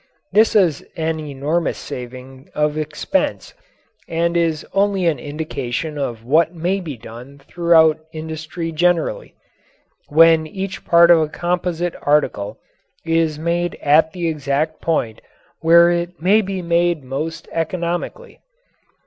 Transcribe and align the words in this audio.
This 0.33 0.55
is 0.55 0.83
an 0.97 1.19
enormous 1.19 1.77
saving 1.77 2.49
of 2.55 2.75
expense 2.75 3.53
and 4.07 4.35
is 4.35 4.65
only 4.73 5.05
an 5.05 5.19
indication 5.19 5.95
of 5.99 6.23
what 6.23 6.55
may 6.55 6.79
be 6.81 6.97
done 6.97 7.37
throughout 7.37 7.99
industry 8.11 8.71
generally, 8.71 9.35
when 10.07 10.47
each 10.47 10.85
part 10.85 11.11
of 11.11 11.19
a 11.19 11.27
composite 11.29 11.93
article 12.01 12.57
is 13.05 13.37
made 13.37 13.75
at 13.79 14.11
the 14.11 14.27
exact 14.27 14.81
point 14.81 15.21
where 15.59 15.91
it 15.91 16.19
may 16.19 16.41
be 16.41 16.63
made 16.63 17.03
most 17.03 17.47
economically. 17.51 18.39